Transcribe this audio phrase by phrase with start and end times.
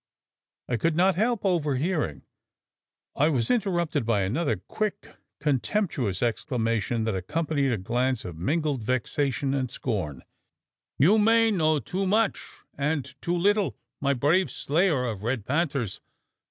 [0.67, 2.23] I could not help overhearing"
[3.15, 9.53] I was interrupted by another quick contemptuous exclamation, that accompanied a glance of mingled vexation
[9.53, 10.23] and scorn:
[10.97, 16.01] "You may know too much, and too little, my brave slayer of red panthers!